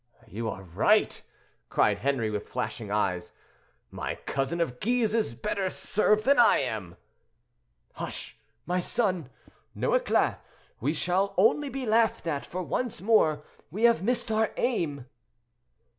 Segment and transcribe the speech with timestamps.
[0.27, 1.21] "You are right!"
[1.69, 3.33] cried Henri, with flashing eyes;
[3.91, 6.97] "my cousin of Guise is better served than I am!"
[7.93, 8.35] "Hush,
[8.65, 10.39] my son—no éclat;
[10.79, 15.05] we shall only be laughed at, for once more we have missed our aim."